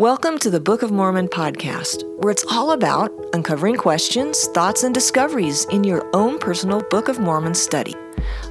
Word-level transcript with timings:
Welcome 0.00 0.38
to 0.38 0.48
the 0.48 0.60
Book 0.60 0.80
of 0.80 0.90
Mormon 0.90 1.28
podcast, 1.28 2.04
where 2.22 2.30
it's 2.30 2.46
all 2.50 2.70
about 2.72 3.12
uncovering 3.34 3.76
questions, 3.76 4.46
thoughts, 4.46 4.82
and 4.82 4.94
discoveries 4.94 5.66
in 5.66 5.84
your 5.84 6.08
own 6.16 6.38
personal 6.38 6.80
Book 6.88 7.08
of 7.08 7.18
Mormon 7.18 7.52
study. 7.52 7.94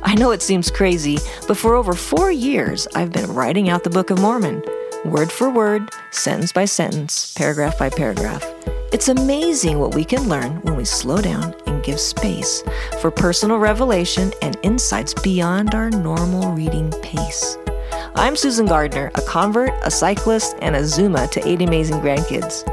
I 0.03 0.13
know 0.13 0.29
it 0.29 0.43
seems 0.43 0.69
crazy, 0.69 1.17
but 1.47 1.57
for 1.57 1.73
over 1.73 1.93
four 1.93 2.31
years, 2.31 2.87
I've 2.93 3.11
been 3.11 3.33
writing 3.33 3.67
out 3.67 3.83
the 3.83 3.89
Book 3.89 4.11
of 4.11 4.19
Mormon, 4.19 4.61
word 5.05 5.31
for 5.31 5.49
word, 5.49 5.89
sentence 6.11 6.51
by 6.51 6.65
sentence, 6.65 7.33
paragraph 7.33 7.79
by 7.79 7.89
paragraph. 7.89 8.45
It's 8.93 9.09
amazing 9.09 9.79
what 9.79 9.95
we 9.95 10.05
can 10.05 10.29
learn 10.29 10.61
when 10.61 10.75
we 10.75 10.85
slow 10.85 11.19
down 11.19 11.55
and 11.65 11.83
give 11.83 11.99
space 11.99 12.61
for 13.01 13.09
personal 13.09 13.57
revelation 13.57 14.33
and 14.43 14.55
insights 14.61 15.15
beyond 15.15 15.73
our 15.73 15.89
normal 15.89 16.51
reading 16.51 16.91
pace. 17.01 17.57
I'm 18.19 18.35
Susan 18.35 18.65
Gardner, 18.65 19.11
a 19.15 19.21
convert, 19.21 19.71
a 19.81 19.89
cyclist, 19.89 20.57
and 20.59 20.75
a 20.75 20.85
Zuma 20.85 21.27
to 21.27 21.47
eight 21.47 21.61
amazing 21.61 22.01
grandkids. 22.01 22.65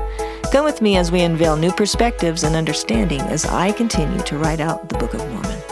Come 0.51 0.65
with 0.65 0.83
me 0.83 0.97
as 0.97 1.13
we 1.13 1.21
unveil 1.21 1.57
new 1.57 1.71
perspectives 1.71 2.43
and 2.43 2.57
understanding 2.57 3.21
as 3.21 3.45
I 3.45 3.71
continue 3.71 4.21
to 4.23 4.39
write 4.39 4.59
out 4.59 4.89
the 4.89 4.99
Book 4.99 5.15
of 5.15 5.21
Mormon. 5.31 5.63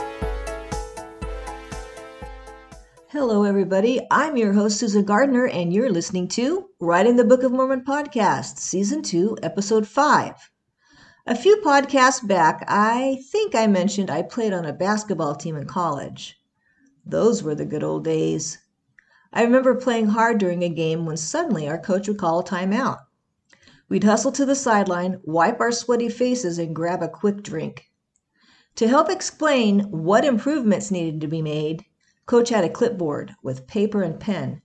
Hello, 3.09 3.42
everybody. 3.42 4.01
I'm 4.12 4.37
your 4.37 4.52
host, 4.52 4.79
Susan 4.79 5.05
Gardner, 5.05 5.48
and 5.48 5.73
you're 5.73 5.91
listening 5.91 6.29
to 6.29 6.68
Writing 6.79 7.16
the 7.16 7.24
Book 7.24 7.43
of 7.43 7.51
Mormon 7.51 7.84
podcast, 7.84 8.59
Season 8.59 9.02
2, 9.02 9.38
Episode 9.43 9.88
5. 9.88 10.51
A 11.27 11.34
few 11.34 11.56
podcasts 11.65 12.24
back, 12.24 12.65
I 12.68 13.18
think 13.32 13.56
I 13.56 13.66
mentioned 13.66 14.09
I 14.09 14.23
played 14.23 14.52
on 14.52 14.66
a 14.66 14.73
basketball 14.73 15.34
team 15.34 15.56
in 15.56 15.66
college. 15.66 16.37
Those 17.04 17.43
were 17.43 17.56
the 17.56 17.66
good 17.66 17.82
old 17.82 18.04
days. 18.04 18.59
I 19.37 19.43
remember 19.43 19.74
playing 19.74 20.06
hard 20.06 20.38
during 20.38 20.62
a 20.62 20.69
game 20.69 21.06
when 21.06 21.16
suddenly 21.16 21.69
our 21.69 21.79
coach 21.79 22.06
would 22.06 22.19
call 22.19 22.38
a 22.38 22.45
timeout. 22.45 23.01
We'd 23.88 24.05
hustle 24.05 24.30
to 24.30 24.47
the 24.47 24.55
sideline, 24.55 25.20
wipe 25.24 25.60
our 25.60 25.73
sweaty 25.73 26.09
faces, 26.09 26.57
and 26.57 26.74
grab 26.74 27.02
a 27.02 27.09
quick 27.09 27.43
drink. 27.43 27.90
To 28.77 28.87
help 28.87 29.10
explain 29.10 29.80
what 29.90 30.24
improvements 30.24 30.93
needed 30.93 31.21
to 31.21 31.27
be 31.27 31.43
made, 31.43 31.85
Coach 32.27 32.51
had 32.51 32.65
a 32.65 32.71
clipboard 32.71 33.35
with 33.43 33.66
paper 33.66 34.02
and 34.02 34.21
pen. 34.21 34.62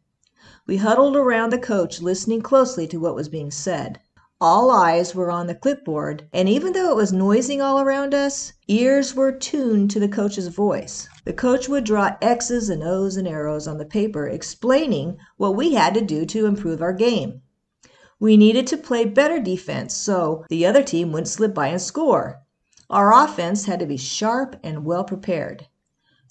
We 0.67 0.77
huddled 0.77 1.15
around 1.15 1.51
the 1.51 1.57
coach, 1.57 1.99
listening 1.99 2.43
closely 2.43 2.87
to 2.89 2.99
what 2.99 3.15
was 3.15 3.27
being 3.27 3.49
said. 3.49 3.99
All 4.41 4.71
eyes 4.71 5.13
were 5.13 5.29
on 5.29 5.47
the 5.47 5.53
clipboard, 5.53 6.29
and 6.31 6.47
even 6.47 6.71
though 6.71 6.91
it 6.91 6.95
was 6.95 7.11
noising 7.11 7.61
all 7.61 7.81
around 7.81 8.13
us, 8.13 8.53
ears 8.69 9.13
were 9.13 9.33
tuned 9.33 9.91
to 9.91 9.99
the 9.99 10.07
coach's 10.07 10.47
voice. 10.47 11.09
The 11.25 11.33
coach 11.33 11.67
would 11.67 11.83
draw 11.83 12.15
X's 12.21 12.69
and 12.69 12.81
O's 12.81 13.17
and 13.17 13.27
arrows 13.27 13.67
on 13.67 13.79
the 13.79 13.85
paper, 13.85 14.29
explaining 14.29 15.17
what 15.35 15.57
we 15.57 15.73
had 15.73 15.93
to 15.95 16.01
do 16.01 16.25
to 16.27 16.45
improve 16.45 16.81
our 16.81 16.93
game. 16.93 17.41
We 18.17 18.37
needed 18.37 18.65
to 18.67 18.77
play 18.77 19.03
better 19.03 19.41
defense 19.41 19.93
so 19.93 20.45
the 20.47 20.65
other 20.65 20.83
team 20.83 21.11
wouldn't 21.11 21.27
slip 21.27 21.53
by 21.53 21.67
and 21.67 21.81
score. 21.81 22.41
Our 22.89 23.13
offense 23.13 23.65
had 23.65 23.81
to 23.81 23.85
be 23.85 23.97
sharp 23.97 24.55
and 24.63 24.85
well 24.85 25.03
prepared. 25.03 25.67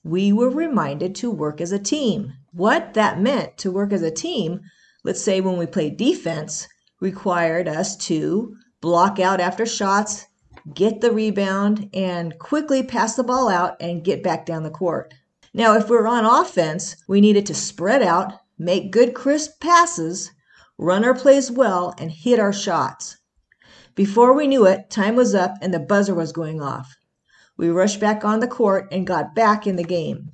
We 0.03 0.33
were 0.33 0.49
reminded 0.49 1.15
to 1.17 1.31
work 1.31 1.61
as 1.61 1.73
a 1.73 1.79
team. 1.79 2.33
What 2.53 2.95
that 2.95 3.21
meant 3.21 3.59
to 3.59 3.71
work 3.71 3.93
as 3.93 4.01
a 4.01 4.11
team, 4.11 4.63
let's 5.05 5.21
say 5.21 5.43
when 5.43 5.59
we 5.59 5.67
played 5.67 5.99
defense, 5.99 6.69
required 7.01 7.69
us 7.69 7.97
to 7.97 8.57
block 8.81 9.19
out 9.19 9.41
after 9.41 9.67
shots, 9.67 10.27
get 10.75 11.01
the 11.01 11.13
rebound, 11.13 11.89
and 11.95 12.39
quickly 12.39 12.83
pass 12.83 13.15
the 13.15 13.25
ball 13.25 13.49
out 13.49 13.77
and 13.81 14.05
get 14.05 14.23
back 14.23 14.47
down 14.47 14.63
the 14.63 14.71
court. 14.71 15.15
Now, 15.55 15.77
if 15.77 15.89
we're 15.89 16.07
on 16.07 16.25
offense, 16.25 16.97
we 17.09 17.21
needed 17.21 17.47
to 17.47 17.55
spread 17.55 18.03
out, 18.03 18.33
make 18.59 18.93
good, 18.93 19.15
crisp 19.15 19.61
passes, 19.61 20.31
run 20.77 21.05
our 21.05 21.15
plays 21.15 21.51
well, 21.51 21.95
and 21.99 22.11
hit 22.11 22.39
our 22.39 22.53
shots. 22.53 23.17
Before 23.95 24.33
we 24.33 24.47
knew 24.47 24.67
it, 24.67 24.91
time 24.91 25.17
was 25.17 25.35
up 25.35 25.55
and 25.61 25.75
the 25.75 25.81
buzzer 25.81 26.15
was 26.15 26.33
going 26.33 26.61
off. 26.61 26.95
We 27.57 27.69
rushed 27.69 27.99
back 27.99 28.25
on 28.25 28.39
the 28.39 28.47
court 28.47 28.87
and 28.93 29.07
got 29.07 29.35
back 29.35 29.67
in 29.67 29.75
the 29.75 29.83
game. 29.83 30.31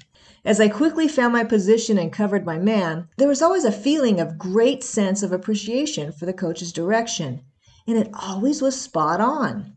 As 0.46 0.60
I 0.60 0.68
quickly 0.68 1.08
found 1.08 1.32
my 1.32 1.42
position 1.42 1.96
and 1.96 2.12
covered 2.12 2.44
my 2.44 2.58
man, 2.58 3.08
there 3.16 3.28
was 3.28 3.40
always 3.40 3.64
a 3.64 3.72
feeling 3.72 4.20
of 4.20 4.36
great 4.36 4.84
sense 4.84 5.22
of 5.22 5.32
appreciation 5.32 6.12
for 6.12 6.26
the 6.26 6.34
coach's 6.34 6.70
direction, 6.70 7.40
and 7.86 7.96
it 7.96 8.10
always 8.12 8.60
was 8.60 8.78
spot 8.78 9.22
on. 9.22 9.72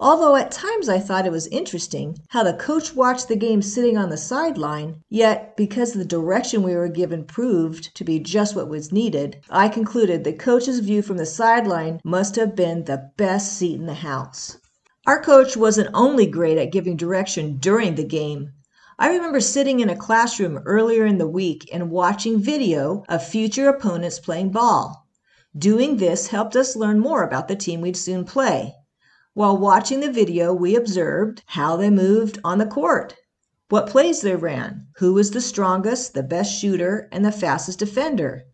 Although 0.00 0.34
at 0.34 0.50
times 0.50 0.88
I 0.88 0.98
thought 0.98 1.26
it 1.26 1.32
was 1.32 1.46
interesting 1.46 2.18
how 2.30 2.42
the 2.42 2.54
coach 2.54 2.96
watched 2.96 3.28
the 3.28 3.36
game 3.36 3.62
sitting 3.62 3.96
on 3.96 4.10
the 4.10 4.16
sideline, 4.16 5.02
yet 5.08 5.56
because 5.56 5.92
the 5.92 6.04
direction 6.04 6.64
we 6.64 6.74
were 6.74 6.88
given 6.88 7.22
proved 7.24 7.94
to 7.94 8.02
be 8.02 8.18
just 8.18 8.56
what 8.56 8.68
was 8.68 8.90
needed, 8.90 9.38
I 9.48 9.68
concluded 9.68 10.24
the 10.24 10.32
coach's 10.32 10.80
view 10.80 11.02
from 11.02 11.18
the 11.18 11.26
sideline 11.26 12.00
must 12.02 12.34
have 12.34 12.56
been 12.56 12.84
the 12.84 13.12
best 13.16 13.56
seat 13.56 13.78
in 13.78 13.86
the 13.86 13.94
house. 13.94 14.58
Our 15.06 15.22
coach 15.22 15.56
wasn't 15.56 15.90
only 15.94 16.26
great 16.26 16.58
at 16.58 16.72
giving 16.72 16.96
direction 16.96 17.58
during 17.58 17.94
the 17.94 18.04
game, 18.04 18.50
I 19.00 19.10
remember 19.10 19.38
sitting 19.38 19.78
in 19.78 19.88
a 19.88 19.96
classroom 19.96 20.58
earlier 20.66 21.06
in 21.06 21.18
the 21.18 21.28
week 21.28 21.70
and 21.72 21.88
watching 21.88 22.40
video 22.40 23.04
of 23.08 23.24
future 23.24 23.68
opponents 23.68 24.18
playing 24.18 24.50
ball. 24.50 25.06
Doing 25.56 25.98
this 25.98 26.26
helped 26.26 26.56
us 26.56 26.74
learn 26.74 26.98
more 26.98 27.22
about 27.22 27.46
the 27.46 27.54
team 27.54 27.80
we'd 27.80 27.96
soon 27.96 28.24
play. 28.24 28.74
While 29.34 29.56
watching 29.56 30.00
the 30.00 30.10
video, 30.10 30.52
we 30.52 30.74
observed 30.74 31.44
how 31.46 31.76
they 31.76 31.90
moved 31.90 32.40
on 32.42 32.58
the 32.58 32.66
court, 32.66 33.14
what 33.68 33.88
plays 33.88 34.20
they 34.20 34.34
ran, 34.34 34.88
who 34.96 35.14
was 35.14 35.30
the 35.30 35.40
strongest, 35.40 36.14
the 36.14 36.24
best 36.24 36.52
shooter, 36.58 37.08
and 37.12 37.24
the 37.24 37.30
fastest 37.30 37.78
defender. 37.78 38.46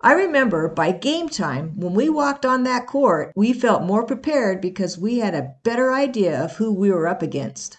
I 0.00 0.14
remember 0.14 0.70
by 0.70 0.92
game 0.92 1.28
time, 1.28 1.78
when 1.78 1.92
we 1.92 2.08
walked 2.08 2.46
on 2.46 2.62
that 2.62 2.86
court, 2.86 3.32
we 3.36 3.52
felt 3.52 3.82
more 3.82 4.06
prepared 4.06 4.62
because 4.62 4.96
we 4.96 5.18
had 5.18 5.34
a 5.34 5.56
better 5.62 5.92
idea 5.92 6.42
of 6.42 6.56
who 6.56 6.72
we 6.72 6.90
were 6.90 7.06
up 7.06 7.20
against. 7.20 7.76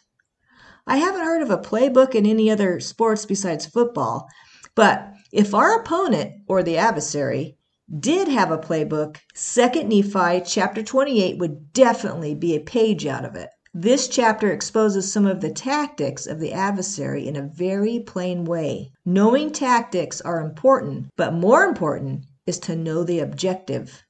I 0.91 0.97
haven't 0.97 1.23
heard 1.23 1.41
of 1.41 1.49
a 1.49 1.57
playbook 1.57 2.15
in 2.15 2.25
any 2.25 2.51
other 2.51 2.81
sports 2.81 3.25
besides 3.25 3.65
football, 3.65 4.27
but 4.75 5.13
if 5.31 5.53
our 5.53 5.79
opponent 5.79 6.33
or 6.49 6.63
the 6.63 6.75
adversary 6.75 7.57
did 8.01 8.27
have 8.27 8.51
a 8.51 8.57
playbook, 8.57 9.15
2 9.33 9.83
Nephi 9.85 10.41
chapter 10.45 10.83
28 10.83 11.37
would 11.37 11.71
definitely 11.71 12.35
be 12.35 12.57
a 12.57 12.59
page 12.59 13.05
out 13.05 13.23
of 13.23 13.37
it. 13.37 13.47
This 13.73 14.09
chapter 14.09 14.51
exposes 14.51 15.09
some 15.09 15.25
of 15.25 15.39
the 15.39 15.53
tactics 15.53 16.27
of 16.27 16.41
the 16.41 16.51
adversary 16.51 17.25
in 17.25 17.37
a 17.37 17.49
very 17.55 18.01
plain 18.01 18.43
way. 18.43 18.91
Knowing 19.05 19.51
tactics 19.51 20.19
are 20.19 20.41
important, 20.41 21.07
but 21.15 21.33
more 21.33 21.63
important 21.63 22.25
is 22.45 22.59
to 22.59 22.75
know 22.75 23.05
the 23.05 23.19
objective. 23.19 24.03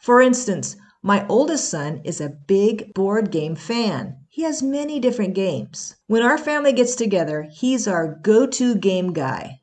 For 0.00 0.20
instance, 0.20 0.74
my 1.00 1.24
oldest 1.28 1.70
son 1.70 2.00
is 2.02 2.20
a 2.20 2.36
big 2.48 2.92
board 2.92 3.30
game 3.30 3.54
fan. 3.54 4.16
He 4.34 4.42
has 4.42 4.64
many 4.64 4.98
different 4.98 5.34
games. 5.34 5.94
When 6.08 6.20
our 6.20 6.36
family 6.36 6.72
gets 6.72 6.96
together, 6.96 7.46
he's 7.52 7.86
our 7.86 8.18
go 8.20 8.48
to 8.48 8.74
game 8.74 9.12
guy. 9.12 9.60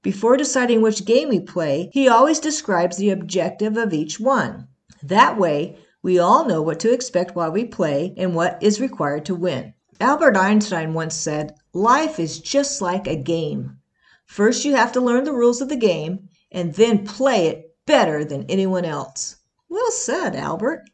Before 0.00 0.36
deciding 0.36 0.80
which 0.80 1.04
game 1.04 1.28
we 1.28 1.40
play, 1.40 1.90
he 1.92 2.06
always 2.06 2.38
describes 2.38 2.98
the 2.98 3.10
objective 3.10 3.76
of 3.76 3.92
each 3.92 4.20
one. 4.20 4.68
That 5.02 5.36
way, 5.36 5.78
we 6.04 6.20
all 6.20 6.44
know 6.46 6.62
what 6.62 6.78
to 6.80 6.92
expect 6.92 7.34
while 7.34 7.50
we 7.50 7.64
play 7.64 8.14
and 8.16 8.36
what 8.36 8.62
is 8.62 8.80
required 8.80 9.24
to 9.24 9.34
win. 9.34 9.74
Albert 9.98 10.36
Einstein 10.36 10.94
once 10.94 11.16
said, 11.16 11.56
Life 11.72 12.20
is 12.20 12.38
just 12.38 12.80
like 12.80 13.08
a 13.08 13.16
game. 13.16 13.78
First, 14.24 14.64
you 14.64 14.76
have 14.76 14.92
to 14.92 15.00
learn 15.00 15.24
the 15.24 15.32
rules 15.32 15.60
of 15.60 15.68
the 15.68 15.74
game 15.74 16.28
and 16.52 16.74
then 16.74 17.04
play 17.04 17.48
it 17.48 17.74
better 17.86 18.24
than 18.24 18.46
anyone 18.48 18.84
else. 18.84 19.34
Well 19.68 19.90
said, 19.90 20.36
Albert. 20.36 20.84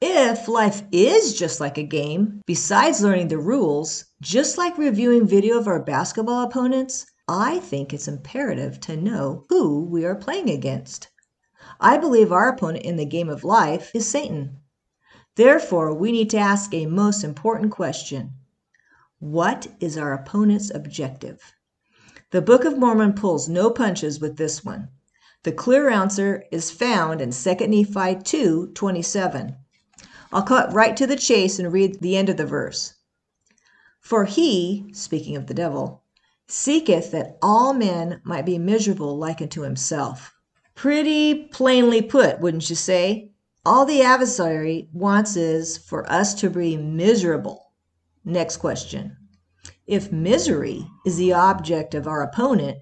If 0.00 0.46
life 0.46 0.84
is 0.92 1.36
just 1.36 1.58
like 1.58 1.76
a 1.76 1.82
game, 1.82 2.40
besides 2.46 3.02
learning 3.02 3.28
the 3.28 3.38
rules, 3.38 4.04
just 4.20 4.56
like 4.56 4.78
reviewing 4.78 5.26
video 5.26 5.58
of 5.58 5.66
our 5.66 5.82
basketball 5.82 6.44
opponents, 6.44 7.04
I 7.26 7.58
think 7.58 7.92
it's 7.92 8.06
imperative 8.06 8.78
to 8.82 8.96
know 8.96 9.44
who 9.48 9.84
we 9.84 10.04
are 10.04 10.14
playing 10.14 10.50
against. 10.50 11.08
I 11.80 11.98
believe 11.98 12.30
our 12.30 12.48
opponent 12.48 12.84
in 12.84 12.96
the 12.96 13.04
game 13.04 13.28
of 13.28 13.42
life 13.42 13.90
is 13.92 14.08
Satan. 14.08 14.60
Therefore, 15.34 15.92
we 15.92 16.12
need 16.12 16.30
to 16.30 16.38
ask 16.38 16.72
a 16.72 16.86
most 16.86 17.24
important 17.24 17.72
question 17.72 18.34
What 19.18 19.66
is 19.80 19.98
our 19.98 20.12
opponent's 20.12 20.70
objective? 20.72 21.54
The 22.30 22.40
Book 22.40 22.64
of 22.64 22.78
Mormon 22.78 23.14
pulls 23.14 23.48
no 23.48 23.68
punches 23.68 24.20
with 24.20 24.36
this 24.36 24.64
one. 24.64 24.90
The 25.42 25.50
clear 25.50 25.90
answer 25.90 26.44
is 26.52 26.70
found 26.70 27.20
in 27.20 27.32
2 27.32 27.54
Nephi 27.66 28.22
2 28.22 28.72
27. 28.74 29.56
I'll 30.30 30.42
cut 30.42 30.72
right 30.72 30.96
to 30.96 31.06
the 31.06 31.16
chase 31.16 31.58
and 31.58 31.72
read 31.72 32.00
the 32.00 32.16
end 32.16 32.28
of 32.28 32.36
the 32.36 32.44
verse. 32.44 32.94
For 34.00 34.24
he, 34.24 34.90
speaking 34.92 35.36
of 35.36 35.46
the 35.46 35.54
devil, 35.54 36.02
seeketh 36.46 37.10
that 37.12 37.38
all 37.42 37.72
men 37.72 38.20
might 38.24 38.46
be 38.46 38.58
miserable 38.58 39.16
like 39.16 39.40
unto 39.40 39.62
himself. 39.62 40.34
Pretty 40.74 41.48
plainly 41.48 42.02
put, 42.02 42.40
wouldn't 42.40 42.70
you 42.70 42.76
say? 42.76 43.32
All 43.66 43.84
the 43.84 44.02
adversary 44.02 44.88
wants 44.92 45.36
is 45.36 45.76
for 45.76 46.10
us 46.10 46.34
to 46.34 46.48
be 46.48 46.76
miserable. 46.76 47.72
Next 48.24 48.58
question. 48.58 49.16
If 49.86 50.12
misery 50.12 50.86
is 51.06 51.16
the 51.16 51.32
object 51.32 51.94
of 51.94 52.06
our 52.06 52.22
opponent, 52.22 52.78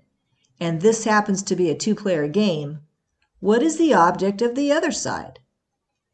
and 0.58 0.80
this 0.80 1.04
happens 1.04 1.42
to 1.44 1.56
be 1.56 1.70
a 1.70 1.76
two 1.76 1.94
player 1.94 2.28
game, 2.28 2.80
What 3.40 3.62
is 3.62 3.78
the 3.78 3.94
object 3.94 4.42
of 4.42 4.54
the 4.54 4.72
other 4.72 4.90
side? 4.90 5.38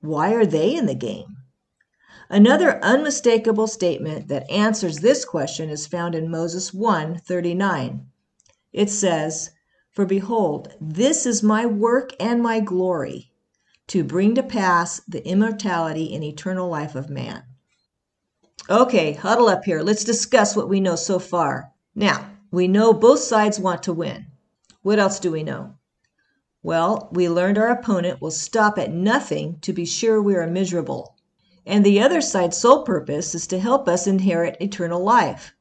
Why 0.03 0.35
are 0.35 0.45
they 0.45 0.75
in 0.75 0.87
the 0.87 0.97
game? 0.97 1.37
Another 2.29 2.83
unmistakable 2.83 3.69
statement 3.69 4.27
that 4.27 4.51
answers 4.51 4.99
this 4.99 5.25
question 5.25 5.71
is 5.71 5.87
found 5.87 6.17
in 6.17 6.29
Moses 6.29 6.75
1 6.75 7.19
39. 7.19 8.07
It 8.73 8.91
says, 8.91 9.51
For 9.93 10.05
behold, 10.05 10.75
this 10.81 11.25
is 11.25 11.45
my 11.45 11.67
work 11.67 12.11
and 12.19 12.43
my 12.43 12.59
glory, 12.59 13.31
to 13.87 14.03
bring 14.03 14.35
to 14.35 14.43
pass 14.43 15.01
the 15.07 15.25
immortality 15.25 16.13
and 16.15 16.25
eternal 16.25 16.69
life 16.69 16.97
of 16.97 17.09
man. 17.09 17.45
Okay, 18.69 19.13
huddle 19.13 19.49
up 19.49 19.65
here. 19.65 19.83
Let's 19.83 20.03
discuss 20.03 20.57
what 20.57 20.69
we 20.69 20.81
know 20.81 20.97
so 20.97 21.21
far. 21.21 21.71
Now, 21.95 22.29
we 22.51 22.67
know 22.67 22.93
both 22.93 23.21
sides 23.21 23.61
want 23.61 23.85
to 23.85 23.93
win. 23.93 24.27
What 24.83 24.99
else 24.99 25.21
do 25.21 25.31
we 25.31 25.45
know? 25.45 25.75
Well, 26.65 27.09
we 27.11 27.29
learned 27.29 27.59
our 27.59 27.71
opponent 27.71 28.21
will 28.21 28.31
stop 28.31 28.79
at 28.79 28.93
nothing 28.93 29.59
to 29.63 29.73
be 29.73 29.85
sure 29.85 30.23
we 30.23 30.37
are 30.37 30.47
miserable. 30.47 31.17
And 31.67 31.85
the 31.85 32.01
other 32.01 32.21
side's 32.21 32.57
sole 32.57 32.85
purpose 32.85 33.35
is 33.35 33.49
to 33.49 33.59
help 33.59 33.89
us 33.89 34.07
inherit 34.07 34.57
eternal 34.61 35.03
life. 35.03 35.55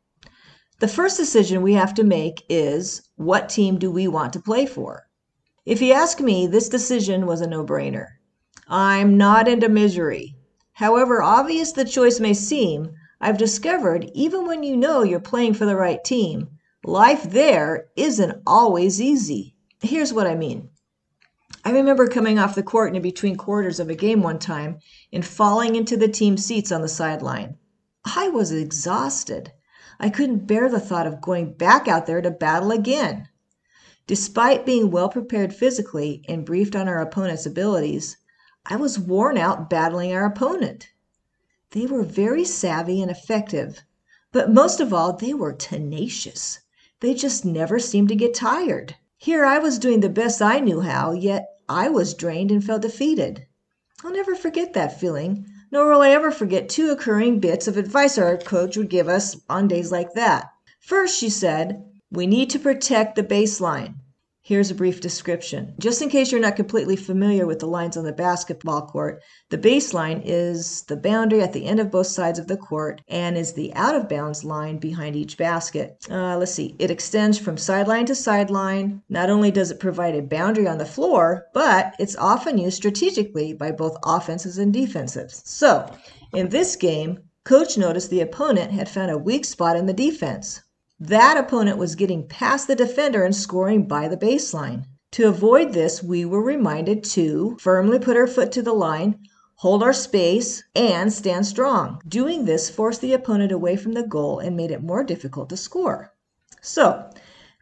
The 0.80 0.88
first 0.88 1.18
decision 1.18 1.62
we 1.62 1.74
have 1.74 1.94
to 1.96 2.04
make 2.04 2.44
is 2.50 3.02
what 3.16 3.50
team 3.50 3.80
do 3.80 3.92
we 3.92 4.08
want 4.08 4.34
to 4.34 4.40
play 4.40 4.66
for? 4.66 5.08
If 5.66 5.82
you 5.82 5.94
ask 5.94 6.20
me, 6.20 6.48
this 6.48 6.70
decision 6.70 7.26
was 7.26 7.42
a 7.42 7.48
no 7.48 7.64
brainer. 7.64 8.08
I'm 8.68 9.18
not 9.18 9.48
into 9.48 9.70
misery. 9.70 10.36
However 10.74 11.22
obvious 11.22 11.72
the 11.72 11.86
choice 11.86 12.20
may 12.20 12.34
seem, 12.34 12.92
I've 13.20 13.38
discovered 13.38 14.10
even 14.16 14.48
when 14.48 14.64
you 14.64 14.76
know 14.76 15.04
you're 15.04 15.20
playing 15.20 15.54
for 15.54 15.66
the 15.66 15.76
right 15.76 16.04
team, 16.04 16.50
life 16.84 17.24
there 17.24 17.86
isn't 17.96 18.42
always 18.48 19.00
easy. 19.00 19.56
Here's 19.82 20.12
what 20.12 20.26
I 20.26 20.34
mean. 20.34 20.70
I 21.64 21.72
remember 21.72 22.08
coming 22.08 22.40
off 22.40 22.56
the 22.56 22.64
court 22.64 22.96
in 22.96 23.02
between 23.04 23.36
quarters 23.36 23.80
of 23.80 23.90
a 23.90 23.96
game 23.96 24.24
one 24.24 24.40
time 24.40 24.80
and 25.14 25.24
falling 25.24 25.76
into 25.76 25.96
the 25.96 26.08
team 26.08 26.36
seats 26.38 26.72
on 26.72 26.82
the 26.82 26.88
sideline. 26.88 27.58
I 28.04 28.30
was 28.30 28.52
exhausted. 28.52 29.52
I 30.00 30.10
couldn't 30.10 30.48
bear 30.48 30.70
the 30.70 30.80
thought 30.80 31.06
of 31.06 31.22
going 31.22 31.54
back 31.54 31.88
out 31.88 32.08
there 32.08 32.20
to 32.20 32.32
battle 32.32 32.72
again. 32.72 33.30
Despite 34.08 34.66
being 34.66 34.90
well 34.90 35.10
prepared 35.10 35.54
physically 35.54 36.26
and 36.28 36.46
briefed 36.46 36.76
on 36.76 36.88
our 36.88 37.00
opponent's 37.00 37.46
abilities, 37.46 38.18
I 38.66 38.78
was 38.78 38.98
worn 38.98 39.38
out 39.38 39.70
battling 39.70 40.12
our 40.14 40.26
opponent. 40.26 40.90
They 41.70 41.86
were 41.86 42.04
very 42.04 42.44
savvy 42.44 43.04
and 43.04 43.12
effective, 43.12 43.82
but 44.32 44.52
most 44.52 44.80
of 44.80 44.94
all, 44.94 45.14
they 45.14 45.36
were 45.36 45.54
tenacious. 45.54 46.60
They 47.02 47.14
just 47.14 47.46
never 47.46 47.78
seemed 47.78 48.10
to 48.10 48.16
get 48.16 48.34
tired. 48.34 48.96
Here 49.24 49.46
I 49.46 49.60
was 49.60 49.78
doing 49.78 50.00
the 50.00 50.10
best 50.10 50.42
I 50.42 50.60
knew 50.60 50.82
how, 50.82 51.12
yet 51.12 51.46
I 51.70 51.90
was 51.90 52.16
drained 52.16 52.50
and 52.50 52.64
felt 52.64 52.82
defeated. 52.82 53.46
I'll 54.04 54.12
never 54.12 54.34
forget 54.34 54.74
that 54.74 55.00
feeling, 55.00 55.46
nor 55.72 55.92
will 55.92 56.02
I 56.02 56.10
ever 56.10 56.32
forget 56.32 56.70
two 56.70 56.90
occurring 56.90 57.40
bits 57.40 57.68
of 57.68 57.78
advice 57.78 58.18
our 58.18 58.36
coach 58.36 58.78
would 58.78 58.90
give 58.90 59.08
us 59.08 59.38
on 59.48 59.68
days 59.68 59.92
like 59.92 60.14
that. 60.14 60.50
First, 60.80 61.20
she 61.20 61.30
said, 61.30 61.86
we 62.10 62.26
need 62.26 62.50
to 62.50 62.58
protect 62.58 63.16
the 63.16 63.22
baseline. 63.22 63.94
Here's 64.44 64.72
a 64.72 64.76
brief 64.76 65.02
description. 65.02 65.76
Just 65.80 66.02
in 66.02 66.10
case 66.10 66.32
you're 66.32 66.42
not 66.42 66.56
completely 66.56 66.96
familiar 66.96 67.46
with 67.46 67.60
the 67.60 67.68
lines 67.68 67.96
on 67.96 68.06
the 68.06 68.12
basketball 68.12 68.88
court, 68.88 69.22
the 69.50 69.58
baseline 69.58 70.20
is 70.26 70.82
the 70.88 70.98
boundary 70.98 71.44
at 71.44 71.54
the 71.54 71.68
end 71.68 71.80
of 71.80 71.92
both 71.92 72.08
sides 72.08 72.40
of 72.40 72.48
the 72.48 72.58
court 72.58 73.04
and 73.08 73.38
is 73.38 73.54
the 73.54 73.72
out 73.76 73.94
of 73.94 74.10
bounds 74.10 74.44
line 74.44 74.80
behind 74.80 75.16
each 75.16 75.38
basket. 75.38 75.96
Uh, 76.10 76.38
let's 76.38 76.56
see, 76.56 76.76
it 76.80 76.90
extends 76.90 77.38
from 77.38 77.56
sideline 77.56 78.08
to 78.08 78.16
sideline. 78.16 79.04
Not 79.10 79.30
only 79.30 79.52
does 79.52 79.70
it 79.70 79.80
provide 79.80 80.16
a 80.16 80.24
boundary 80.24 80.68
on 80.68 80.80
the 80.80 80.86
floor, 80.86 81.46
but 81.54 81.94
it's 82.00 82.16
often 82.16 82.58
used 82.58 82.78
strategically 82.78 83.54
by 83.54 83.72
both 83.72 83.96
offenses 84.04 84.58
and 84.58 84.74
defenses. 84.74 85.44
So, 85.46 85.88
in 86.34 86.50
this 86.50 86.76
game, 86.76 87.20
coach 87.44 87.78
noticed 87.78 88.10
the 88.10 88.22
opponent 88.22 88.72
had 88.72 88.90
found 88.90 89.12
a 89.12 89.20
weak 89.20 89.46
spot 89.46 89.78
in 89.78 89.86
the 89.86 89.94
defense. 89.94 90.62
That 91.04 91.36
opponent 91.36 91.80
was 91.80 91.96
getting 91.96 92.28
past 92.28 92.68
the 92.68 92.76
defender 92.76 93.24
and 93.24 93.36
scoring 93.36 93.88
by 93.88 94.08
the 94.08 94.16
baseline. 94.16 94.86
To 95.14 95.28
avoid 95.28 95.74
this, 95.74 96.04
we 96.04 96.26
were 96.26 96.44
reminded 96.44 97.04
to 97.06 97.58
firmly 97.60 97.98
put 97.98 98.16
our 98.16 98.28
foot 98.28 98.52
to 98.52 98.62
the 98.62 98.76
line, 98.76 99.18
hold 99.56 99.82
our 99.82 99.94
space, 99.94 100.64
and 100.76 101.12
stand 101.12 101.48
strong. 101.48 102.04
Doing 102.08 102.46
this 102.46 102.70
forced 102.70 103.02
the 103.02 103.14
opponent 103.14 103.52
away 103.52 103.78
from 103.78 103.94
the 103.94 104.04
goal 104.04 104.38
and 104.38 104.56
made 104.56 104.70
it 104.70 104.84
more 104.84 105.04
difficult 105.04 105.50
to 105.50 105.58
score. 105.58 106.14
So, 106.62 107.10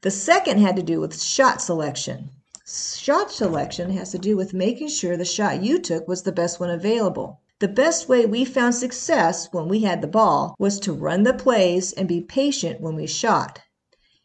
the 0.02 0.12
second 0.12 0.60
had 0.60 0.76
to 0.76 0.84
do 0.84 1.00
with 1.00 1.18
shot 1.18 1.62
selection. 1.62 2.32
Shot 2.68 3.32
selection 3.32 3.92
has 3.92 4.12
to 4.12 4.18
do 4.18 4.36
with 4.36 4.54
making 4.54 4.90
sure 4.90 5.16
the 5.16 5.24
shot 5.24 5.64
you 5.64 5.80
took 5.80 6.10
was 6.10 6.24
the 6.24 6.34
best 6.34 6.60
one 6.60 6.72
available. 6.72 7.40
The 7.60 7.68
best 7.68 8.08
way 8.08 8.26
we 8.26 8.46
found 8.46 8.74
success 8.76 9.50
when 9.52 9.68
we 9.68 9.82
had 9.82 10.02
the 10.02 10.08
ball 10.08 10.56
was 10.58 10.80
to 10.80 10.94
run 10.94 11.24
the 11.24 11.34
plays 11.34 11.92
and 11.92 12.08
be 12.08 12.22
patient 12.22 12.80
when 12.80 12.96
we 12.96 13.06
shot. 13.06 13.60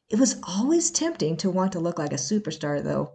It 0.09 0.21
was 0.21 0.37
always 0.45 0.93
tempting 0.93 1.37
to 1.39 1.51
want 1.51 1.73
to 1.73 1.81
look 1.81 1.99
like 1.99 2.13
a 2.13 2.17
superstar, 2.17 2.81
though. 2.81 3.11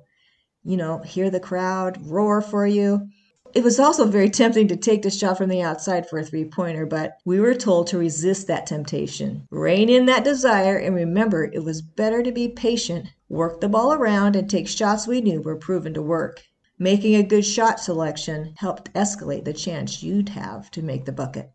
You 0.61 0.75
know, 0.75 0.97
hear 0.99 1.29
the 1.29 1.39
crowd 1.39 2.05
roar 2.05 2.41
for 2.41 2.67
you. 2.67 3.07
It 3.53 3.63
was 3.63 3.79
also 3.79 4.05
very 4.05 4.29
tempting 4.29 4.67
to 4.67 4.75
take 4.75 5.03
the 5.03 5.09
shot 5.09 5.37
from 5.37 5.47
the 5.47 5.61
outside 5.61 6.09
for 6.09 6.19
a 6.19 6.25
three 6.25 6.43
pointer, 6.43 6.85
but 6.85 7.13
we 7.25 7.39
were 7.39 7.55
told 7.55 7.87
to 7.87 7.97
resist 7.97 8.45
that 8.47 8.67
temptation. 8.67 9.47
Rein 9.49 9.87
in 9.87 10.05
that 10.07 10.25
desire 10.25 10.75
and 10.75 10.95
remember 10.95 11.45
it 11.45 11.63
was 11.63 11.81
better 11.81 12.21
to 12.23 12.31
be 12.33 12.49
patient, 12.49 13.07
work 13.29 13.61
the 13.61 13.69
ball 13.69 13.93
around, 13.93 14.35
and 14.35 14.49
take 14.49 14.67
shots 14.67 15.07
we 15.07 15.21
knew 15.21 15.41
were 15.41 15.55
proven 15.55 15.93
to 15.93 16.01
work. 16.01 16.43
Making 16.81 17.15
a 17.15 17.23
good 17.23 17.43
shot 17.45 17.81
selection 17.81 18.53
helped 18.55 18.93
escalate 18.93 19.43
the 19.43 19.51
chance 19.51 20.01
you'd 20.01 20.29
have 20.29 20.71
to 20.71 20.81
make 20.81 21.03
the 21.03 21.11
bucket. 21.11 21.51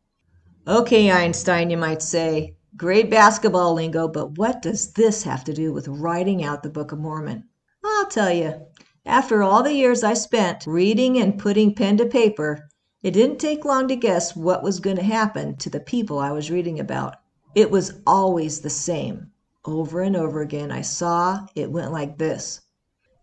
Okay, 0.69 1.11
Einstein, 1.11 1.71
you 1.71 1.79
might 1.79 2.03
say. 2.03 2.56
Great 2.76 3.09
basketball 3.09 3.73
lingo, 3.73 4.06
but 4.06 4.37
what 4.37 4.61
does 4.61 4.93
this 4.93 5.23
have 5.23 5.43
to 5.44 5.55
do 5.55 5.73
with 5.73 5.88
writing 5.88 6.44
out 6.44 6.62
the 6.62 6.69
Book 6.69 6.93
of 6.93 6.99
Mormon? 6.99 7.49
I'll 7.82 8.05
tell 8.05 8.31
you. 8.31 8.67
After 9.06 9.43
all 9.43 9.62
the 9.62 9.73
years 9.73 10.05
I 10.05 10.12
spent 10.12 10.67
reading 10.67 11.17
and 11.17 11.38
putting 11.38 11.75
pen 11.75 11.97
to 11.97 12.05
paper, 12.05 12.69
it 13.03 13.12
didn't 13.12 13.38
take 13.38 13.65
long 13.65 13.88
to 13.88 13.97
guess 13.97 14.37
what 14.37 14.62
was 14.62 14.79
going 14.79 14.97
to 14.97 15.03
happen 15.03 15.56
to 15.56 15.71
the 15.71 15.81
people 15.81 16.19
I 16.19 16.32
was 16.32 16.50
reading 16.50 16.79
about. 16.79 17.17
It 17.55 17.71
was 17.71 17.94
always 18.06 18.61
the 18.61 18.69
same. 18.69 19.31
Over 19.65 20.03
and 20.03 20.17
over 20.17 20.43
again, 20.43 20.71
I 20.71 20.82
saw 20.82 21.47
it 21.55 21.73
went 21.73 21.93
like 21.93 22.19
this 22.19 22.61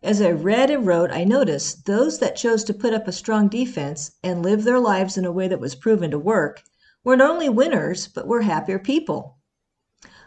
as 0.03 0.21
I 0.21 0.31
read 0.31 0.71
and 0.71 0.85
wrote, 0.85 1.11
I 1.11 1.23
noticed 1.23 1.85
those 1.85 2.17
that 2.19 2.35
chose 2.35 2.63
to 2.63 2.73
put 2.73 2.93
up 2.93 3.07
a 3.07 3.11
strong 3.11 3.47
defense 3.47 4.11
and 4.23 4.41
live 4.41 4.63
their 4.63 4.79
lives 4.79 5.17
in 5.17 5.25
a 5.25 5.31
way 5.31 5.47
that 5.47 5.59
was 5.59 5.75
proven 5.75 6.09
to 6.11 6.17
work 6.17 6.63
were 7.03 7.15
not 7.15 7.29
only 7.29 7.49
winners, 7.49 8.07
but 8.07 8.27
were 8.27 8.41
happier 8.41 8.79
people. 8.79 9.37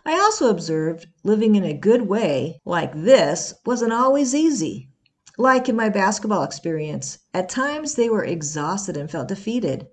I 0.06 0.12
also 0.12 0.50
observed 0.50 1.08
living 1.22 1.56
in 1.56 1.64
a 1.64 1.72
good 1.72 2.02
way 2.02 2.60
like 2.64 2.92
this 2.94 3.54
wasn't 3.64 3.92
always 3.92 4.34
easy. 4.34 4.90
Like 5.38 5.68
in 5.68 5.74
my 5.74 5.88
basketball 5.88 6.44
experience, 6.44 7.18
at 7.32 7.48
times 7.48 7.94
they 7.94 8.08
were 8.08 8.24
exhausted 8.24 8.96
and 8.96 9.10
felt 9.10 9.28
defeated. 9.28 9.88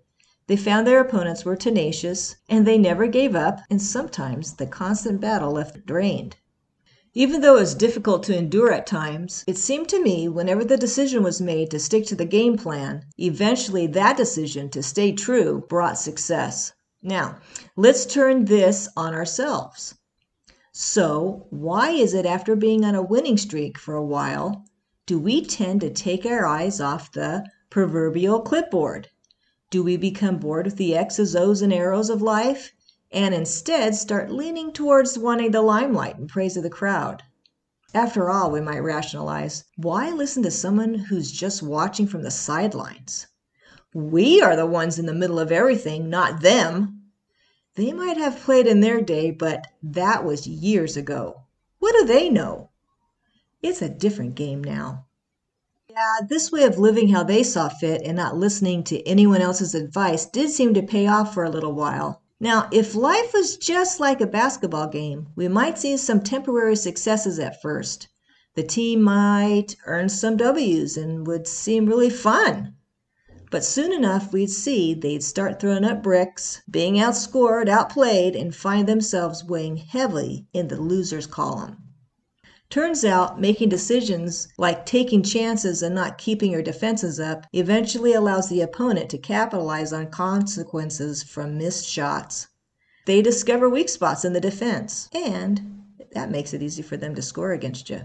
They 0.47 0.57
found 0.57 0.85
their 0.85 0.99
opponents 0.99 1.45
were 1.45 1.55
tenacious 1.55 2.35
and 2.49 2.67
they 2.67 2.77
never 2.77 3.07
gave 3.07 3.35
up, 3.35 3.61
and 3.69 3.81
sometimes 3.81 4.53
the 4.53 4.67
constant 4.67 5.21
battle 5.21 5.53
left 5.53 5.73
them 5.73 5.83
drained. 5.85 6.35
Even 7.13 7.41
though 7.41 7.57
it 7.57 7.59
was 7.59 7.75
difficult 7.75 8.23
to 8.23 8.37
endure 8.37 8.71
at 8.71 8.87
times, 8.87 9.43
it 9.45 9.57
seemed 9.57 9.89
to 9.89 10.01
me 10.01 10.29
whenever 10.29 10.63
the 10.63 10.77
decision 10.77 11.23
was 11.23 11.41
made 11.41 11.69
to 11.69 11.77
stick 11.77 12.05
to 12.05 12.15
the 12.15 12.23
game 12.23 12.55
plan, 12.55 13.03
eventually 13.17 13.85
that 13.85 14.15
decision 14.15 14.69
to 14.69 14.81
stay 14.81 15.11
true 15.11 15.65
brought 15.67 15.97
success. 15.97 16.71
Now, 17.03 17.39
let's 17.75 18.05
turn 18.05 18.45
this 18.45 18.87
on 18.95 19.13
ourselves. 19.13 19.95
So, 20.71 21.47
why 21.49 21.89
is 21.89 22.13
it 22.13 22.25
after 22.25 22.55
being 22.55 22.85
on 22.85 22.95
a 22.95 23.01
winning 23.01 23.37
streak 23.37 23.77
for 23.77 23.95
a 23.95 24.05
while, 24.05 24.63
do 25.05 25.19
we 25.19 25.43
tend 25.43 25.81
to 25.81 25.89
take 25.89 26.25
our 26.25 26.45
eyes 26.45 26.79
off 26.79 27.11
the 27.11 27.43
proverbial 27.69 28.39
clipboard? 28.39 29.09
Do 29.69 29.83
we 29.83 29.97
become 29.97 30.37
bored 30.37 30.65
with 30.65 30.77
the 30.77 30.95
X's, 30.95 31.35
O's, 31.35 31.61
and 31.61 31.73
arrows 31.73 32.09
of 32.09 32.21
life 32.21 32.71
and 33.11 33.33
instead 33.33 33.95
start 33.95 34.31
leaning 34.31 34.71
towards 34.71 35.17
wanting 35.17 35.51
the 35.51 35.61
limelight 35.61 36.17
and 36.17 36.29
praise 36.29 36.55
of 36.55 36.63
the 36.63 36.69
crowd. 36.69 37.23
After 37.93 38.29
all, 38.29 38.51
we 38.51 38.61
might 38.61 38.79
rationalize, 38.79 39.65
why 39.75 40.11
listen 40.11 40.43
to 40.43 40.51
someone 40.51 40.93
who's 40.93 41.31
just 41.31 41.61
watching 41.61 42.07
from 42.07 42.23
the 42.23 42.31
sidelines? 42.31 43.27
We 43.93 44.41
are 44.41 44.55
the 44.55 44.65
ones 44.65 44.97
in 44.97 45.05
the 45.05 45.13
middle 45.13 45.39
of 45.39 45.51
everything, 45.51 46.09
not 46.09 46.41
them. 46.41 47.01
They 47.75 47.91
might 47.91 48.15
have 48.15 48.39
played 48.39 48.65
in 48.65 48.79
their 48.79 49.01
day, 49.01 49.31
but 49.31 49.67
that 49.83 50.23
was 50.23 50.47
years 50.47 50.95
ago. 50.95 51.43
What 51.79 51.93
do 51.93 52.05
they 52.05 52.29
know? 52.29 52.69
It's 53.61 53.81
a 53.81 53.89
different 53.89 54.35
game 54.35 54.63
now. 54.63 55.07
Yeah, 55.89 56.25
this 56.29 56.49
way 56.49 56.63
of 56.63 56.77
living 56.77 57.09
how 57.09 57.23
they 57.23 57.43
saw 57.43 57.67
fit 57.67 58.03
and 58.05 58.15
not 58.15 58.37
listening 58.37 58.85
to 58.85 59.05
anyone 59.05 59.41
else's 59.41 59.75
advice 59.75 60.25
did 60.25 60.49
seem 60.49 60.73
to 60.75 60.81
pay 60.81 61.07
off 61.07 61.33
for 61.33 61.43
a 61.43 61.49
little 61.49 61.73
while. 61.73 62.20
Now, 62.43 62.67
if 62.71 62.95
life 62.95 63.33
was 63.35 63.55
just 63.55 63.99
like 63.99 64.19
a 64.19 64.25
basketball 64.25 64.87
game, 64.87 65.27
we 65.35 65.47
might 65.47 65.77
see 65.77 65.95
some 65.95 66.21
temporary 66.21 66.75
successes 66.75 67.37
at 67.37 67.61
first. 67.61 68.07
The 68.55 68.63
team 68.63 69.03
might 69.03 69.75
earn 69.85 70.09
some 70.09 70.37
W's 70.37 70.97
and 70.97 71.27
would 71.27 71.45
seem 71.45 71.85
really 71.85 72.09
fun. 72.09 72.77
But 73.51 73.63
soon 73.63 73.93
enough 73.93 74.33
we'd 74.33 74.49
see 74.49 74.95
they'd 74.95 75.23
start 75.23 75.59
throwing 75.59 75.85
up 75.85 76.01
bricks, 76.01 76.63
being 76.67 76.95
outscored, 76.95 77.69
outplayed, 77.69 78.35
and 78.35 78.55
find 78.55 78.87
themselves 78.87 79.45
weighing 79.45 79.77
heavily 79.77 80.47
in 80.51 80.67
the 80.67 80.81
losers 80.81 81.27
column. 81.27 81.77
Turns 82.71 83.03
out 83.03 83.37
making 83.37 83.67
decisions 83.67 84.47
like 84.57 84.85
taking 84.85 85.23
chances 85.23 85.83
and 85.83 85.93
not 85.93 86.17
keeping 86.17 86.53
your 86.53 86.61
defenses 86.61 87.19
up 87.19 87.45
eventually 87.51 88.13
allows 88.13 88.47
the 88.47 88.61
opponent 88.61 89.09
to 89.09 89.17
capitalize 89.17 89.91
on 89.91 90.09
consequences 90.09 91.21
from 91.21 91.57
missed 91.57 91.85
shots. 91.85 92.47
They 93.05 93.21
discover 93.21 93.69
weak 93.69 93.89
spots 93.89 94.23
in 94.23 94.31
the 94.31 94.39
defense, 94.39 95.09
and 95.13 95.83
that 96.13 96.31
makes 96.31 96.53
it 96.53 96.63
easy 96.63 96.81
for 96.81 96.95
them 96.95 97.13
to 97.15 97.21
score 97.21 97.51
against 97.51 97.89
you. 97.89 98.03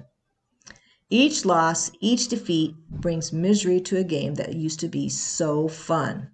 Each 1.10 1.44
loss, 1.44 1.92
each 2.00 2.26
defeat 2.26 2.74
brings 2.90 3.32
misery 3.32 3.80
to 3.82 3.98
a 3.98 4.02
game 4.02 4.34
that 4.34 4.56
used 4.56 4.80
to 4.80 4.88
be 4.88 5.08
so 5.08 5.68
fun. 5.68 6.32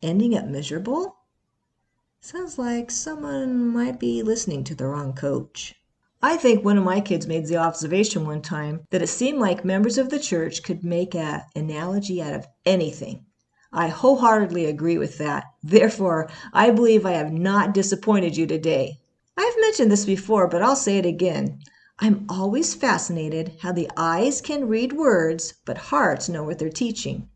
Ending 0.00 0.34
up 0.34 0.46
miserable? 0.46 1.18
Sounds 2.22 2.58
like 2.58 2.90
someone 2.90 3.68
might 3.68 4.00
be 4.00 4.22
listening 4.22 4.64
to 4.64 4.74
the 4.74 4.86
wrong 4.86 5.12
coach. 5.12 5.74
I 6.28 6.36
think 6.36 6.64
one 6.64 6.76
of 6.76 6.82
my 6.82 7.00
kids 7.00 7.28
made 7.28 7.46
the 7.46 7.58
observation 7.58 8.26
one 8.26 8.42
time 8.42 8.80
that 8.90 9.00
it 9.00 9.06
seemed 9.06 9.38
like 9.38 9.64
members 9.64 9.96
of 9.96 10.10
the 10.10 10.18
church 10.18 10.64
could 10.64 10.82
make 10.82 11.14
an 11.14 11.42
analogy 11.54 12.20
out 12.20 12.34
of 12.34 12.48
anything. 12.64 13.24
I 13.72 13.86
wholeheartedly 13.86 14.64
agree 14.64 14.98
with 14.98 15.18
that. 15.18 15.44
Therefore, 15.62 16.28
I 16.52 16.72
believe 16.72 17.06
I 17.06 17.12
have 17.12 17.32
not 17.32 17.74
disappointed 17.74 18.36
you 18.36 18.44
today. 18.44 18.98
I've 19.36 19.54
mentioned 19.60 19.92
this 19.92 20.04
before, 20.04 20.48
but 20.48 20.62
I'll 20.62 20.74
say 20.74 20.98
it 20.98 21.06
again. 21.06 21.60
I'm 22.00 22.26
always 22.28 22.74
fascinated 22.74 23.52
how 23.60 23.70
the 23.70 23.88
eyes 23.96 24.40
can 24.40 24.66
read 24.66 24.94
words, 24.94 25.54
but 25.64 25.78
hearts 25.78 26.28
know 26.28 26.42
what 26.42 26.58
they're 26.58 26.70
teaching. 26.70 27.28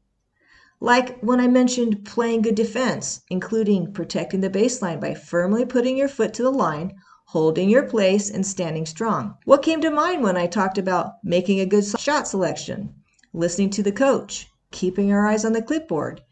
Like 0.80 1.20
when 1.20 1.38
I 1.38 1.47
mentioned 1.47 2.04
playing 2.04 2.42
good 2.42 2.56
defense, 2.56 3.20
including 3.30 3.92
protecting 3.92 4.40
the 4.40 4.50
baseline 4.50 5.00
by 5.00 5.14
firmly 5.14 5.64
putting 5.64 5.97
your 5.97 6.09
foot 6.09 6.35
to 6.35 6.42
the 6.42 6.50
line, 6.50 6.94
holding 7.31 7.71
your 7.71 7.85
place, 7.85 8.29
and 8.29 8.45
standing 8.45 8.85
strong. 8.85 9.37
What 9.45 9.63
came 9.63 9.81
to 9.83 9.91
mind 9.91 10.25
when 10.25 10.37
I 10.37 10.49
talked 10.49 10.79
about 10.79 11.23
making 11.23 11.61
a 11.61 11.65
good 11.65 11.85
shot 11.85 12.27
selection, 12.27 12.93
listening 13.33 13.71
to 13.71 13.85
the 13.85 13.93
coach, 13.93 14.49
keeping 14.73 15.13
our 15.13 15.29
eyes 15.29 15.45
on 15.45 15.53
the 15.53 15.63
clipboard, 15.63 16.23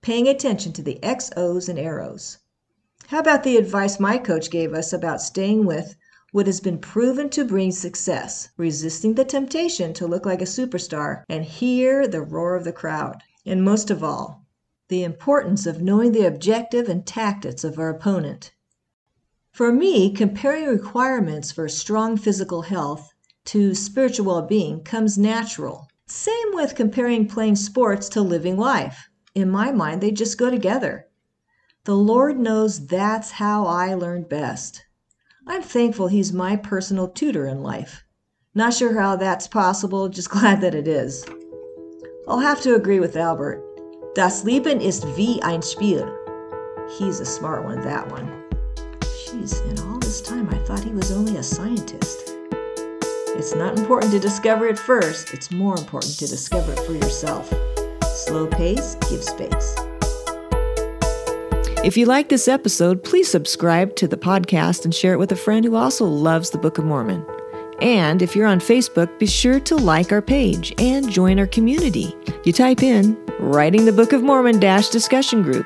paying 0.00 0.26
attention 0.26 0.72
to 0.72 0.82
the 0.82 1.00
X, 1.00 1.30
O's, 1.36 1.68
and 1.68 1.78
arrows? 1.78 2.38
How 3.06 3.20
about 3.20 3.44
the 3.44 3.56
advice 3.56 4.00
my 4.00 4.18
coach 4.18 4.50
gave 4.50 4.74
us 4.74 4.92
about 4.92 5.22
staying 5.22 5.64
with 5.64 5.94
what 6.32 6.46
has 6.46 6.58
been 6.58 6.78
proven 6.78 7.30
to 7.30 7.44
bring 7.44 7.70
success, 7.70 8.48
resisting 8.56 9.14
the 9.14 9.24
temptation 9.24 9.94
to 9.94 10.08
look 10.08 10.26
like 10.26 10.42
a 10.42 10.44
superstar 10.44 11.22
and 11.28 11.44
hear 11.44 12.08
the 12.08 12.20
roar 12.20 12.56
of 12.56 12.64
the 12.64 12.72
crowd. 12.72 13.22
And 13.46 13.62
most 13.62 13.90
of 13.90 14.02
all, 14.02 14.44
the 14.88 15.04
importance 15.04 15.66
of 15.66 15.80
knowing 15.80 16.10
the 16.10 16.26
objective 16.26 16.88
and 16.88 17.06
tactics 17.06 17.62
of 17.62 17.78
our 17.78 17.90
opponent. 17.90 18.50
For 19.52 19.70
me, 19.70 20.10
comparing 20.10 20.66
requirements 20.66 21.52
for 21.52 21.68
strong 21.68 22.16
physical 22.16 22.62
health 22.62 23.12
to 23.44 23.74
spiritual 23.74 24.24
well 24.24 24.42
being 24.42 24.82
comes 24.82 25.18
natural. 25.18 25.88
Same 26.06 26.54
with 26.54 26.74
comparing 26.74 27.28
playing 27.28 27.56
sports 27.56 28.08
to 28.10 28.22
living 28.22 28.56
life. 28.56 29.10
In 29.34 29.50
my 29.50 29.70
mind, 29.70 30.00
they 30.00 30.10
just 30.10 30.38
go 30.38 30.50
together. 30.50 31.06
The 31.84 31.94
Lord 31.94 32.38
knows 32.38 32.86
that's 32.86 33.32
how 33.32 33.66
I 33.66 33.92
learned 33.92 34.30
best. 34.30 34.84
I'm 35.46 35.62
thankful 35.62 36.06
he's 36.06 36.32
my 36.32 36.56
personal 36.56 37.08
tutor 37.08 37.46
in 37.46 37.62
life. 37.62 38.04
Not 38.54 38.72
sure 38.72 38.98
how 38.98 39.16
that's 39.16 39.48
possible, 39.48 40.08
just 40.08 40.30
glad 40.38 40.62
that 40.62 40.74
it 40.74 40.88
is. 40.88 41.26
I'll 42.26 42.40
have 42.40 42.62
to 42.62 42.74
agree 42.74 43.00
with 43.00 43.16
Albert. 43.16 43.62
Das 44.14 44.44
Leben 44.44 44.80
ist 44.80 45.04
wie 45.14 45.42
ein 45.42 45.60
Spiel. 45.60 46.10
He's 46.98 47.20
a 47.20 47.26
smart 47.26 47.64
one, 47.64 47.82
that 47.82 48.10
one. 48.10 48.41
Jeez, 49.32 49.64
in 49.70 49.78
all 49.88 49.98
this 49.98 50.20
time 50.20 50.46
I 50.50 50.58
thought 50.58 50.84
he 50.84 50.90
was 50.90 51.10
only 51.10 51.38
a 51.38 51.42
scientist. 51.42 52.34
It's 53.34 53.54
not 53.54 53.78
important 53.78 54.12
to 54.12 54.18
discover 54.18 54.66
it 54.66 54.78
first, 54.78 55.32
it's 55.32 55.50
more 55.50 55.74
important 55.74 56.18
to 56.18 56.26
discover 56.26 56.72
it 56.72 56.80
for 56.80 56.92
yourself. 56.92 57.50
Slow 58.14 58.46
pace, 58.46 58.94
give 59.08 59.24
space. 59.24 59.74
If 61.82 61.96
you 61.96 62.04
like 62.04 62.28
this 62.28 62.46
episode, 62.46 63.02
please 63.02 63.26
subscribe 63.26 63.96
to 63.96 64.06
the 64.06 64.18
podcast 64.18 64.84
and 64.84 64.94
share 64.94 65.14
it 65.14 65.18
with 65.18 65.32
a 65.32 65.36
friend 65.36 65.64
who 65.64 65.76
also 65.76 66.04
loves 66.04 66.50
the 66.50 66.58
Book 66.58 66.76
of 66.76 66.84
Mormon. 66.84 67.24
And 67.80 68.20
if 68.20 68.36
you're 68.36 68.46
on 68.46 68.60
Facebook, 68.60 69.18
be 69.18 69.26
sure 69.26 69.60
to 69.60 69.76
like 69.76 70.12
our 70.12 70.20
page 70.20 70.74
and 70.76 71.10
join 71.10 71.38
our 71.38 71.46
community. 71.46 72.14
You 72.44 72.52
type 72.52 72.82
in 72.82 73.16
Writing 73.40 73.86
the 73.86 73.92
Book 73.92 74.12
of 74.12 74.22
Mormon 74.22 74.60
Dash 74.60 74.90
Discussion 74.90 75.42
Group. 75.42 75.64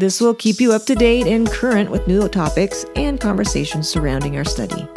This 0.00 0.18
will 0.18 0.32
keep 0.32 0.62
you 0.62 0.72
up 0.72 0.86
to 0.86 0.94
date 0.94 1.26
and 1.26 1.46
current 1.46 1.90
with 1.90 2.08
new 2.08 2.26
topics 2.26 2.86
and 2.96 3.20
conversations 3.20 3.86
surrounding 3.86 4.38
our 4.38 4.46
study. 4.46 4.88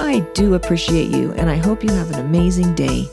I 0.00 0.26
do 0.34 0.54
appreciate 0.54 1.10
you, 1.10 1.30
and 1.34 1.48
I 1.48 1.54
hope 1.54 1.84
you 1.84 1.92
have 1.92 2.10
an 2.10 2.18
amazing 2.18 2.74
day. 2.74 3.08